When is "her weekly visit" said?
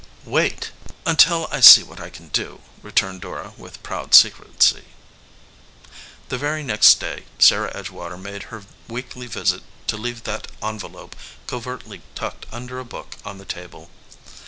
8.49-9.61